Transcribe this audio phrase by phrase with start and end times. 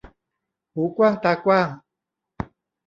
[0.73, 1.67] หูกว้างตากว้าง